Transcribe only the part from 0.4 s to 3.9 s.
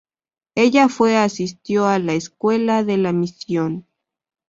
Ella fue asistió a la escuela de la misión.